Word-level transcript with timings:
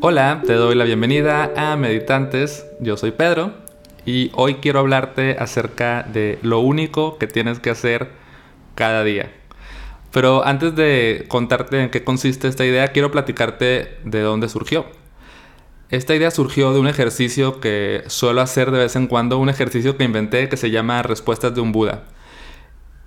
Hola, 0.00 0.42
te 0.46 0.52
doy 0.52 0.74
la 0.74 0.84
bienvenida 0.84 1.52
a 1.56 1.76
Meditantes. 1.76 2.66
Yo 2.78 2.98
soy 2.98 3.10
Pedro 3.10 3.54
y 4.04 4.30
hoy 4.34 4.56
quiero 4.56 4.80
hablarte 4.80 5.36
acerca 5.38 6.02
de 6.02 6.38
lo 6.42 6.60
único 6.60 7.16
que 7.16 7.26
tienes 7.26 7.58
que 7.58 7.70
hacer 7.70 8.10
cada 8.74 9.02
día. 9.02 9.32
Pero 10.12 10.44
antes 10.44 10.76
de 10.76 11.24
contarte 11.28 11.82
en 11.82 11.90
qué 11.90 12.04
consiste 12.04 12.48
esta 12.48 12.66
idea, 12.66 12.88
quiero 12.88 13.10
platicarte 13.10 13.96
de 14.04 14.20
dónde 14.20 14.50
surgió. 14.50 14.84
Esta 15.88 16.14
idea 16.14 16.30
surgió 16.30 16.72
de 16.72 16.80
un 16.80 16.86
ejercicio 16.86 17.60
que 17.60 18.04
suelo 18.08 18.42
hacer 18.42 18.70
de 18.70 18.80
vez 18.80 18.96
en 18.96 19.06
cuando, 19.06 19.38
un 19.38 19.48
ejercicio 19.48 19.96
que 19.96 20.04
inventé 20.04 20.50
que 20.50 20.56
se 20.56 20.70
llama 20.70 21.02
Respuestas 21.02 21.54
de 21.54 21.62
un 21.62 21.72
Buda. 21.72 22.04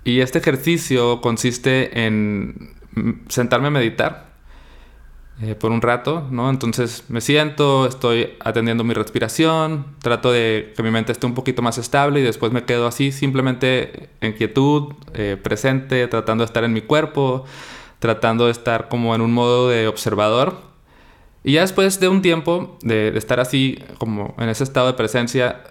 Y 0.02 0.20
este 0.20 0.38
ejercicio 0.38 1.20
consiste 1.20 2.04
en 2.06 2.74
sentarme 3.28 3.68
a 3.68 3.70
meditar 3.70 4.27
eh, 5.40 5.54
por 5.54 5.70
un 5.70 5.80
rato, 5.80 6.26
¿no? 6.32 6.50
Entonces 6.50 7.04
me 7.08 7.20
siento, 7.20 7.86
estoy 7.86 8.30
atendiendo 8.40 8.82
mi 8.82 8.92
respiración, 8.92 9.86
trato 10.02 10.32
de 10.32 10.72
que 10.76 10.82
mi 10.82 10.90
mente 10.90 11.12
esté 11.12 11.26
un 11.26 11.34
poquito 11.34 11.62
más 11.62 11.78
estable 11.78 12.18
y 12.18 12.22
después 12.24 12.50
me 12.50 12.64
quedo 12.64 12.88
así, 12.88 13.12
simplemente 13.12 14.08
en 14.20 14.32
quietud, 14.32 14.94
eh, 15.14 15.36
presente, 15.40 16.08
tratando 16.08 16.42
de 16.42 16.46
estar 16.46 16.64
en 16.64 16.72
mi 16.72 16.80
cuerpo, 16.80 17.44
tratando 18.00 18.46
de 18.46 18.50
estar 18.50 18.88
como 18.88 19.14
en 19.14 19.20
un 19.20 19.32
modo 19.32 19.68
de 19.68 19.86
observador. 19.86 20.56
Y 21.44 21.52
ya 21.52 21.60
después 21.60 22.00
de 22.00 22.08
un 22.08 22.20
tiempo 22.20 22.76
de, 22.82 23.16
estar 23.16 23.38
así, 23.38 23.78
como 23.98 24.34
en 24.38 24.48
ese 24.48 24.64
estado 24.64 24.88
de 24.88 24.94
presencia, 24.94 25.62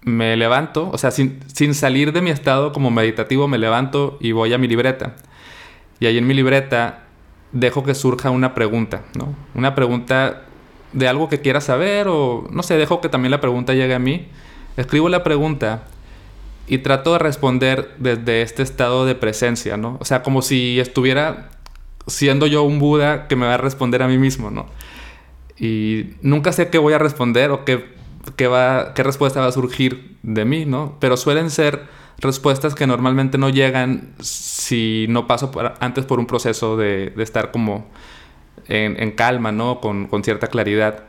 me 0.00 0.38
levanto, 0.38 0.88
o 0.90 0.96
sea, 0.96 1.10
sin, 1.10 1.40
sin 1.52 1.74
salir 1.74 2.12
de 2.14 2.22
mi 2.22 2.30
estado 2.30 2.72
como 2.72 2.90
meditativo, 2.90 3.46
me 3.46 3.58
levanto 3.58 4.16
y 4.20 4.32
voy 4.32 4.54
a 4.54 4.58
mi 4.58 4.68
libreta. 4.68 5.16
Y 6.00 6.06
ahí 6.06 6.16
en 6.16 6.26
mi 6.26 6.32
libreta 6.32 7.05
dejo 7.52 7.84
que 7.84 7.94
surja 7.94 8.30
una 8.30 8.54
pregunta, 8.54 9.02
¿no? 9.16 9.34
Una 9.54 9.74
pregunta 9.74 10.42
de 10.92 11.08
algo 11.08 11.28
que 11.28 11.40
quiera 11.40 11.60
saber 11.60 12.08
o 12.08 12.46
no 12.50 12.62
sé, 12.62 12.76
dejo 12.76 13.00
que 13.00 13.08
también 13.08 13.30
la 13.30 13.40
pregunta 13.40 13.74
llegue 13.74 13.94
a 13.94 13.98
mí. 13.98 14.28
Escribo 14.76 15.08
la 15.08 15.22
pregunta 15.22 15.84
y 16.66 16.78
trato 16.78 17.12
de 17.12 17.18
responder 17.18 17.94
desde 17.98 18.42
este 18.42 18.62
estado 18.62 19.06
de 19.06 19.14
presencia, 19.14 19.76
¿no? 19.76 19.98
O 20.00 20.04
sea, 20.04 20.22
como 20.22 20.42
si 20.42 20.80
estuviera 20.80 21.50
siendo 22.06 22.46
yo 22.46 22.62
un 22.62 22.78
Buda 22.78 23.28
que 23.28 23.36
me 23.36 23.46
va 23.46 23.54
a 23.54 23.58
responder 23.58 24.02
a 24.02 24.08
mí 24.08 24.18
mismo, 24.18 24.50
¿no? 24.50 24.66
Y 25.58 26.10
nunca 26.22 26.52
sé 26.52 26.68
qué 26.68 26.78
voy 26.78 26.92
a 26.92 26.98
responder 26.98 27.50
o 27.50 27.64
qué, 27.64 27.95
qué, 28.36 28.46
va, 28.48 28.94
qué 28.94 29.02
respuesta 29.02 29.40
va 29.40 29.46
a 29.46 29.52
surgir 29.52 30.16
de 30.22 30.44
mí, 30.44 30.64
¿no? 30.64 30.96
Pero 31.00 31.16
suelen 31.16 31.50
ser 31.50 31.86
respuestas 32.18 32.74
que 32.74 32.86
normalmente 32.86 33.38
no 33.38 33.50
llegan 33.50 34.14
si 34.20 35.06
no 35.08 35.26
paso 35.26 35.50
antes 35.80 36.04
por 36.04 36.18
un 36.18 36.26
proceso 36.26 36.76
de, 36.76 37.12
estar 37.18 37.50
como 37.50 37.86
en, 38.68 39.10
calma, 39.12 39.52
¿no? 39.52 39.80
Con, 39.80 40.08
cierta 40.24 40.48
claridad. 40.48 41.04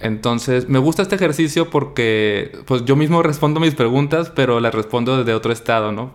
Entonces, 0.00 0.68
me 0.68 0.78
gusta 0.80 1.02
este 1.02 1.14
ejercicio 1.14 1.70
porque 1.70 2.58
pues 2.66 2.84
yo 2.84 2.96
mismo 2.96 3.22
respondo 3.22 3.60
mis 3.60 3.74
preguntas, 3.74 4.30
pero 4.34 4.58
las 4.58 4.74
respondo 4.74 5.16
desde 5.16 5.34
otro 5.34 5.52
estado, 5.52 5.92
¿no? 5.92 6.12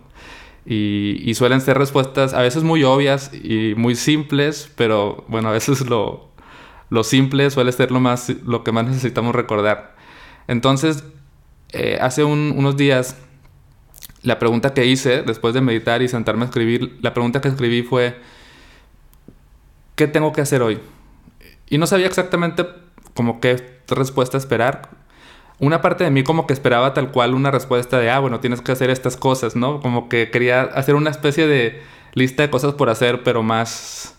Y, 0.66 1.34
suelen 1.36 1.62
ser 1.62 1.78
respuestas 1.78 2.34
a 2.34 2.42
veces 2.42 2.64
muy 2.64 2.84
obvias 2.84 3.32
y 3.34 3.74
muy 3.78 3.96
simples, 3.96 4.70
pero 4.76 5.24
bueno, 5.30 5.48
a 5.48 5.54
veces 5.54 5.88
lo, 5.90 6.28
lo 6.90 7.04
simple 7.06 7.50
suele 7.50 7.72
ser 7.72 7.92
lo, 7.92 8.02
más, 8.02 8.30
lo 8.46 8.66
que 8.66 8.74
más 8.74 8.86
necesitamos 8.86 9.34
recordar. 9.34 9.97
Entonces, 10.48 11.04
eh, 11.70 11.98
hace 12.02 12.24
unos 12.24 12.78
días 12.78 13.18
la 14.24 14.40
pregunta 14.40 14.74
que 14.74 14.86
hice 14.86 15.22
después 15.24 15.54
de 15.54 15.62
meditar 15.62 16.02
y 16.02 16.08
sentarme 16.08 16.44
a 16.44 16.46
escribir, 16.46 16.98
la 17.02 17.14
pregunta 17.14 17.42
que 17.42 17.48
escribí 17.50 17.84
fue, 17.84 18.18
¿qué 19.96 20.08
tengo 20.08 20.34
que 20.34 20.42
hacer 20.42 20.62
hoy? 20.62 20.80
Y 21.70 21.78
no 21.78 21.88
sabía 21.88 22.08
exactamente 22.08 22.66
como 23.14 23.40
qué 23.40 23.80
respuesta 23.88 24.38
esperar. 24.38 24.90
Una 25.60 25.82
parte 25.82 26.04
de 26.04 26.12
mí 26.12 26.24
como 26.24 26.46
que 26.46 26.54
esperaba 26.54 26.94
tal 26.94 27.12
cual 27.12 27.34
una 27.34 27.52
respuesta 27.52 28.00
de, 28.00 28.10
ah, 28.10 28.20
bueno, 28.20 28.40
tienes 28.40 28.62
que 28.62 28.72
hacer 28.72 28.90
estas 28.90 29.18
cosas, 29.18 29.56
¿no? 29.56 29.82
Como 29.82 30.08
que 30.08 30.30
quería 30.30 30.62
hacer 30.62 30.96
una 30.96 31.10
especie 31.10 31.48
de 31.48 31.82
lista 32.14 32.44
de 32.44 32.50
cosas 32.50 32.74
por 32.74 32.90
hacer, 32.90 33.24
pero 33.24 33.44
más, 33.44 34.16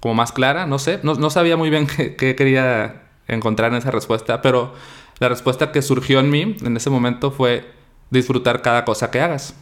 como 0.00 0.14
más 0.14 0.32
clara, 0.32 0.66
no 0.66 0.78
sé. 0.78 1.00
No, 1.02 1.30
sabía 1.30 1.56
muy 1.56 1.70
bien 1.70 1.86
qué, 1.96 2.16
qué 2.16 2.34
quería 2.36 3.02
encontrar 3.28 3.72
en 3.72 3.78
esa 3.78 3.90
respuesta, 3.90 4.42
pero 4.42 4.74
la 5.18 5.28
respuesta 5.28 5.72
que 5.72 5.82
surgió 5.82 6.20
en 6.20 6.30
mí 6.30 6.56
en 6.62 6.76
ese 6.76 6.90
momento 6.90 7.30
fue, 7.30 7.78
disfrutar 8.10 8.62
cada 8.62 8.84
cosa 8.84 9.10
que 9.10 9.20
hagas. 9.20 9.54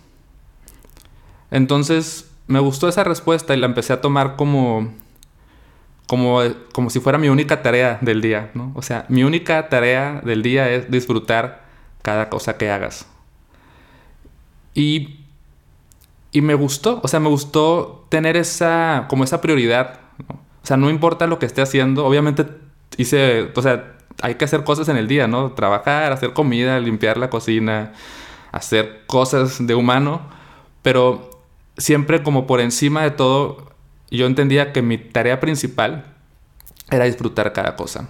Entonces 1.51 2.31
me 2.47 2.61
gustó 2.61 2.89
esa 2.89 3.05
respuesta 3.05 3.55
y 3.55 3.59
la 3.59 3.67
empecé 3.67 3.93
a 3.93 4.01
tomar 4.01 4.37
como, 4.37 4.93
como, 6.07 6.41
como 6.73 6.91
si 6.91 7.01
fuera 7.01 7.19
mi 7.19 7.29
única 7.29 7.63
tarea 7.63 7.99
del 8.01 8.21
día, 8.21 8.51
¿no? 8.55 8.73
O 8.75 8.83
sea, 8.83 9.05
mi 9.09 9.25
única 9.25 9.69
tarea 9.69 10.21
del 10.25 10.43
día 10.43 10.71
es 10.71 10.91
disfrutar 10.91 11.65
cada 12.03 12.29
cosa 12.29 12.57
que 12.57 12.71
hagas. 12.71 13.07
Y, 14.75 15.21
y 16.31 16.41
me 16.41 16.55
gustó, 16.55 17.01
o 17.03 17.09
sea, 17.09 17.19
me 17.19 17.29
gustó 17.29 18.07
tener 18.09 18.37
esa, 18.37 19.07
como 19.09 19.25
esa 19.25 19.41
prioridad, 19.41 20.01
O 20.29 20.67
sea, 20.67 20.77
no 20.77 20.91
importa 20.91 21.27
lo 21.27 21.39
que 21.39 21.47
esté 21.47 21.63
haciendo, 21.63 22.05
obviamente 22.05 22.47
hice, 22.97 23.51
o 23.55 23.63
sea, 23.63 23.96
hay 24.23 24.37
que 24.37 24.45
hacer 24.45 24.65
cosas 24.65 24.89
en 24.89 24.97
el 24.97 25.09
día, 25.09 25.27
¿no? 25.29 25.53
Trabajar, 25.53 26.13
hacer 26.13 26.33
comida, 26.33 26.79
limpiar 26.81 27.17
la 27.19 27.31
cocina, 27.31 27.93
hacer 28.53 29.05
cosas 29.07 29.67
de 29.67 29.75
humano, 29.75 30.23
pero 30.83 31.31
siempre 31.77 32.23
como 32.23 32.47
por 32.47 32.61
encima 32.61 33.03
de 33.03 33.11
todo, 33.11 33.73
yo 34.11 34.27
entendía 34.27 34.73
que 34.73 34.83
mi 34.83 34.99
tarea 34.99 35.41
principal 35.41 36.15
era 36.91 37.05
disfrutar 37.05 37.53
cada 37.53 37.77
cosa. 37.77 38.09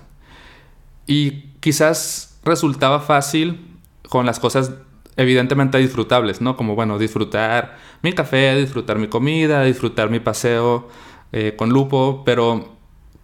Y 1.06 1.52
quizás 1.60 2.38
resultaba 2.44 3.00
fácil 3.00 3.78
con 4.08 4.26
las 4.26 4.38
cosas 4.38 4.72
evidentemente 5.16 5.78
disfrutables, 5.78 6.40
¿no? 6.40 6.56
Como, 6.56 6.74
bueno, 6.74 6.98
disfrutar 6.98 7.78
mi 8.02 8.12
café, 8.12 8.54
disfrutar 8.56 8.98
mi 8.98 9.08
comida, 9.08 9.62
disfrutar 9.64 10.10
mi 10.10 10.20
paseo 10.20 10.88
eh, 11.32 11.54
con 11.56 11.70
Lupo, 11.70 12.22
pero 12.24 12.75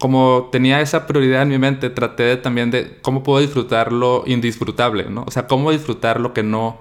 como 0.03 0.49
tenía 0.51 0.81
esa 0.81 1.07
prioridad 1.07 1.43
en 1.43 1.47
mi 1.47 1.57
mente, 1.57 1.89
traté 1.89 2.35
también 2.35 2.71
de 2.71 2.97
cómo 3.01 3.23
puedo 3.23 3.39
disfrutar 3.39 3.93
lo 3.93 4.23
indisfrutable, 4.25 5.05
¿no? 5.09 5.23
O 5.25 5.31
sea, 5.31 5.47
cómo 5.47 5.71
disfrutar 5.71 6.19
lo 6.19 6.33
que 6.33 6.43
no 6.43 6.77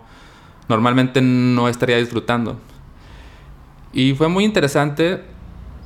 normalmente 0.69 1.21
no 1.23 1.69
estaría 1.69 1.99
disfrutando. 1.99 2.57
Y 3.93 4.15
fue 4.15 4.27
muy 4.27 4.43
interesante 4.43 5.23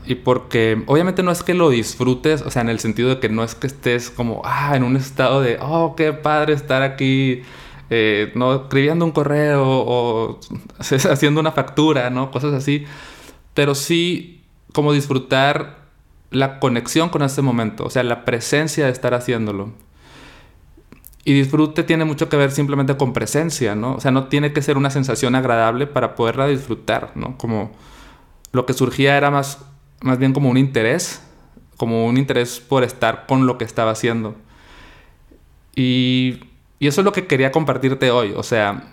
y 0.06 0.14
porque 0.14 0.82
obviamente 0.86 1.22
no 1.22 1.30
es 1.30 1.42
que 1.42 1.52
lo 1.52 1.68
disfrutes, 1.68 2.40
o 2.40 2.50
sea, 2.50 2.62
en 2.62 2.70
el 2.70 2.78
sentido 2.78 3.10
de 3.10 3.20
que 3.20 3.28
no 3.28 3.44
es 3.44 3.54
que 3.54 3.66
estés 3.66 4.08
como, 4.08 4.40
ah, 4.42 4.74
en 4.74 4.82
un 4.82 4.96
estado 4.96 5.42
de, 5.42 5.58
oh, 5.60 5.94
qué 5.94 6.14
padre 6.14 6.54
estar 6.54 6.80
aquí, 6.80 7.42
eh, 7.90 8.32
no, 8.34 8.54
escribiendo 8.54 9.04
un 9.04 9.12
correo 9.12 9.62
o 9.62 10.40
haciendo 10.78 11.42
una 11.42 11.52
factura, 11.52 12.08
¿no? 12.08 12.30
Cosas 12.30 12.54
así. 12.54 12.86
Pero 13.52 13.74
sí 13.74 14.42
como 14.72 14.94
disfrutar 14.94 15.85
la 16.30 16.58
conexión 16.58 17.08
con 17.08 17.22
ese 17.22 17.42
momento, 17.42 17.84
o 17.84 17.90
sea, 17.90 18.02
la 18.02 18.24
presencia 18.24 18.86
de 18.86 18.92
estar 18.92 19.14
haciéndolo. 19.14 19.72
Y 21.24 21.32
disfrute 21.32 21.82
tiene 21.82 22.04
mucho 22.04 22.28
que 22.28 22.36
ver 22.36 22.52
simplemente 22.52 22.96
con 22.96 23.12
presencia, 23.12 23.74
¿no? 23.74 23.94
O 23.94 24.00
sea, 24.00 24.12
no 24.12 24.28
tiene 24.28 24.52
que 24.52 24.62
ser 24.62 24.76
una 24.76 24.90
sensación 24.90 25.34
agradable 25.34 25.86
para 25.86 26.14
poderla 26.14 26.46
disfrutar, 26.46 27.12
¿no? 27.16 27.36
Como 27.36 27.72
lo 28.52 28.64
que 28.64 28.74
surgía 28.74 29.16
era 29.16 29.30
más, 29.30 29.58
más 30.02 30.18
bien 30.18 30.32
como 30.32 30.50
un 30.50 30.56
interés, 30.56 31.22
como 31.76 32.06
un 32.06 32.16
interés 32.16 32.60
por 32.60 32.84
estar 32.84 33.26
con 33.26 33.46
lo 33.46 33.58
que 33.58 33.64
estaba 33.64 33.90
haciendo. 33.90 34.36
Y, 35.74 36.40
y 36.78 36.86
eso 36.86 37.00
es 37.00 37.04
lo 37.04 37.12
que 37.12 37.26
quería 37.26 37.50
compartirte 37.50 38.10
hoy. 38.10 38.32
O 38.36 38.42
sea, 38.42 38.84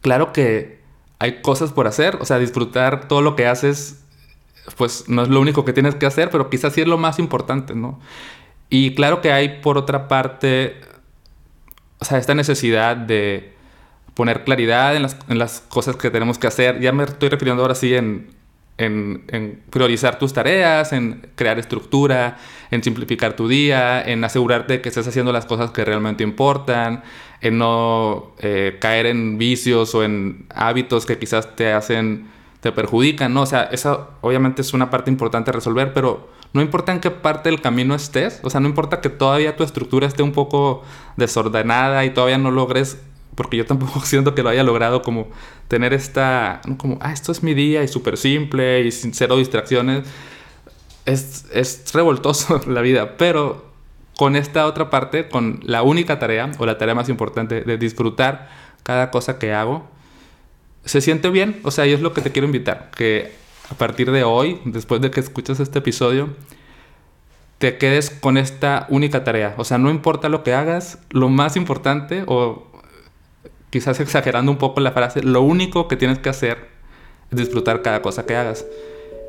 claro 0.00 0.32
que 0.32 0.80
hay 1.20 1.42
cosas 1.42 1.72
por 1.72 1.86
hacer, 1.86 2.16
o 2.20 2.24
sea, 2.24 2.38
disfrutar 2.38 3.06
todo 3.06 3.22
lo 3.22 3.36
que 3.36 3.46
haces, 3.46 4.04
pues 4.76 5.08
no 5.08 5.22
es 5.22 5.28
lo 5.28 5.40
único 5.40 5.64
que 5.64 5.72
tienes 5.72 5.94
que 5.94 6.06
hacer, 6.06 6.30
pero 6.30 6.50
quizás 6.50 6.72
sí 6.72 6.80
es 6.80 6.86
lo 6.86 6.98
más 6.98 7.18
importante, 7.18 7.74
¿no? 7.74 8.00
Y 8.68 8.94
claro 8.94 9.20
que 9.20 9.32
hay 9.32 9.60
por 9.60 9.78
otra 9.78 10.06
parte 10.06 10.80
o 12.00 12.04
sea, 12.04 12.18
esta 12.18 12.34
necesidad 12.34 12.96
de 12.96 13.52
poner 14.14 14.44
claridad 14.44 14.96
en 14.96 15.02
las, 15.02 15.16
en 15.28 15.38
las, 15.38 15.60
cosas 15.60 15.96
que 15.96 16.10
tenemos 16.10 16.38
que 16.38 16.46
hacer. 16.46 16.80
Ya 16.80 16.92
me 16.92 17.04
estoy 17.04 17.28
refiriendo 17.28 17.62
ahora 17.62 17.74
sí 17.74 17.94
en, 17.94 18.30
en, 18.78 19.62
priorizar 19.70 20.18
tus 20.18 20.32
tareas, 20.32 20.92
en 20.92 21.28
crear 21.36 21.58
estructura, 21.58 22.38
en 22.70 22.82
simplificar 22.82 23.34
tu 23.34 23.48
día, 23.48 24.02
en 24.02 24.24
asegurarte 24.24 24.80
que 24.80 24.88
estés 24.88 25.06
haciendo 25.06 25.32
las 25.32 25.44
cosas 25.44 25.70
que 25.70 25.84
realmente 25.84 26.24
importan, 26.24 27.02
en 27.42 27.58
no 27.58 28.34
eh, 28.38 28.78
caer 28.80 29.06
en 29.06 29.38
vicios 29.38 29.94
o 29.94 30.02
en 30.02 30.46
hábitos 30.54 31.06
que 31.06 31.18
quizás 31.18 31.54
te 31.54 31.72
hacen, 31.72 32.28
te 32.60 32.72
perjudican, 32.72 33.32
¿no? 33.32 33.42
O 33.42 33.46
sea, 33.46 33.64
eso 33.64 34.10
obviamente 34.20 34.62
es 34.62 34.74
una 34.74 34.90
parte 34.90 35.10
importante 35.10 35.50
a 35.50 35.52
resolver, 35.52 35.92
pero 35.92 36.28
no 36.52 36.60
importa 36.60 36.92
en 36.92 37.00
qué 37.00 37.10
parte 37.10 37.48
del 37.48 37.60
camino 37.60 37.94
estés, 37.94 38.40
o 38.42 38.50
sea, 38.50 38.60
no 38.60 38.68
importa 38.68 39.00
que 39.00 39.08
todavía 39.08 39.56
tu 39.56 39.64
estructura 39.64 40.06
esté 40.06 40.22
un 40.22 40.32
poco 40.32 40.82
desordenada 41.16 42.04
y 42.04 42.10
todavía 42.10 42.38
no 42.38 42.50
logres, 42.50 42.98
porque 43.34 43.56
yo 43.56 43.66
tampoco 43.66 44.00
siento 44.04 44.34
que 44.34 44.42
lo 44.42 44.50
haya 44.50 44.62
logrado 44.62 45.02
como 45.02 45.28
tener 45.68 45.94
esta, 45.94 46.60
como, 46.76 46.98
ah, 47.00 47.12
esto 47.12 47.32
es 47.32 47.42
mi 47.42 47.54
día 47.54 47.82
y 47.82 47.88
súper 47.88 48.16
simple 48.16 48.82
y 48.82 48.90
sin 48.90 49.14
cero 49.14 49.36
distracciones. 49.36 50.06
Es, 51.06 51.46
es 51.52 51.92
revoltoso 51.94 52.60
la 52.66 52.82
vida, 52.82 53.16
pero 53.16 53.70
con 54.18 54.36
esta 54.36 54.66
otra 54.66 54.90
parte, 54.90 55.28
con 55.28 55.60
la 55.62 55.82
única 55.82 56.18
tarea 56.18 56.50
o 56.58 56.66
la 56.66 56.76
tarea 56.76 56.94
más 56.94 57.08
importante 57.08 57.62
de 57.62 57.78
disfrutar 57.78 58.50
cada 58.82 59.10
cosa 59.10 59.38
que 59.38 59.54
hago, 59.54 59.88
se 60.84 61.00
siente 61.00 61.28
bien. 61.30 61.60
O 61.64 61.70
sea, 61.70 61.86
y 61.86 61.92
es 61.92 62.00
lo 62.00 62.12
que 62.12 62.20
te 62.20 62.32
quiero 62.32 62.46
invitar, 62.46 62.90
que 62.96 63.32
a 63.70 63.74
partir 63.74 64.10
de 64.10 64.24
hoy, 64.24 64.60
después 64.64 65.00
de 65.00 65.10
que 65.10 65.20
escuches 65.20 65.60
este 65.60 65.78
episodio, 65.78 66.30
te 67.58 67.76
quedes 67.76 68.10
con 68.10 68.36
esta 68.36 68.86
única 68.88 69.22
tarea. 69.22 69.54
O 69.58 69.64
sea, 69.64 69.78
no 69.78 69.90
importa 69.90 70.28
lo 70.28 70.42
que 70.42 70.54
hagas, 70.54 70.98
lo 71.10 71.28
más 71.28 71.56
importante, 71.56 72.24
o 72.26 72.66
quizás 73.70 74.00
exagerando 74.00 74.50
un 74.50 74.58
poco 74.58 74.80
la 74.80 74.92
frase, 74.92 75.22
lo 75.22 75.42
único 75.42 75.86
que 75.86 75.96
tienes 75.96 76.18
que 76.18 76.28
hacer 76.28 76.68
es 77.30 77.38
disfrutar 77.38 77.82
cada 77.82 78.02
cosa 78.02 78.26
que 78.26 78.34
hagas. 78.34 78.66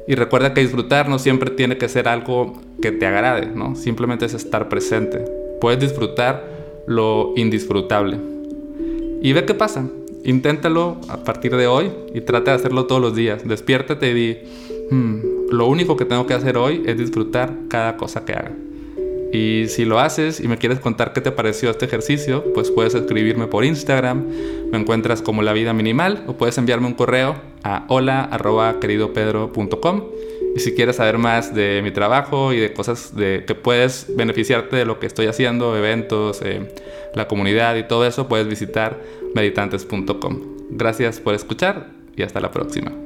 Y 0.08 0.16
recuerda 0.16 0.54
que 0.54 0.62
disfrutar 0.62 1.08
no 1.08 1.20
siempre 1.20 1.52
tiene 1.52 1.78
que 1.78 1.88
ser 1.88 2.08
algo 2.08 2.60
que 2.82 2.92
te 2.92 3.06
agrade, 3.06 3.48
¿no? 3.48 3.76
Simplemente 3.76 4.26
es 4.26 4.34
estar 4.34 4.68
presente. 4.68 5.24
Puedes 5.60 5.80
disfrutar 5.80 6.44
lo 6.88 7.34
indisfrutable. 7.36 8.18
Y 9.22 9.34
ve 9.34 9.46
qué 9.46 9.54
pasa. 9.54 9.86
Inténtalo 10.24 11.00
a 11.10 11.24
partir 11.24 11.56
de 11.56 11.68
hoy 11.68 11.92
y 12.14 12.22
trata 12.22 12.52
de 12.52 12.58
hacerlo 12.58 12.86
todos 12.86 13.02
los 13.02 13.16
días. 13.16 13.48
Despiértate 13.48 14.12
y 14.12 14.14
di, 14.14 14.38
hmm, 14.92 15.20
lo 15.52 15.68
único 15.68 15.98
que 15.98 16.06
tengo 16.06 16.26
que 16.28 16.34
hacer 16.34 16.58
hoy 16.58 16.84
es 16.86 16.98
disfrutar 16.98 17.54
cada 17.70 17.98
cosa 17.98 18.26
que 18.26 18.34
haga. 18.34 18.52
Y 19.34 19.68
si 19.70 19.86
lo 19.86 20.00
haces 20.00 20.40
y 20.42 20.48
me 20.48 20.58
quieres 20.58 20.80
contar 20.80 21.14
qué 21.14 21.22
te 21.22 21.32
pareció 21.32 21.70
este 21.70 21.86
ejercicio, 21.86 22.44
pues 22.54 22.70
puedes 22.70 22.94
escribirme 22.96 23.48
por 23.48 23.64
Instagram, 23.64 24.26
me 24.72 24.78
encuentras 24.78 25.22
como 25.22 25.42
La 25.42 25.54
Vida 25.54 25.74
Minimal 25.74 26.26
o 26.28 26.34
puedes 26.34 26.58
enviarme 26.58 26.88
un 26.88 26.94
correo 26.94 27.36
a 27.64 27.86
hola 27.88 28.30
Y 30.56 30.60
si 30.60 30.74
quieres 30.74 30.98
saber 30.98 31.18
más 31.18 31.54
de 31.56 31.82
mi 31.84 31.92
trabajo 31.92 32.54
y 32.54 32.60
de 32.60 32.74
cosas 32.74 33.16
de 33.16 33.44
que 33.46 33.56
puedes 33.56 34.08
beneficiarte 34.16 34.76
de 34.76 34.86
lo 34.86 35.00
que 35.00 35.08
estoy 35.08 35.28
haciendo, 35.28 35.78
eventos, 35.78 36.42
eh, 36.42 36.74
la 37.16 37.28
comunidad 37.28 37.76
y 37.76 37.84
todo 37.84 38.06
eso, 38.06 38.28
puedes 38.28 38.48
visitar 38.48 39.00
meditantes.com. 39.34 40.40
Gracias 40.72 41.20
por 41.20 41.36
escuchar 41.36 41.88
y 42.16 42.24
hasta 42.24 42.40
la 42.40 42.52
próxima. 42.52 43.01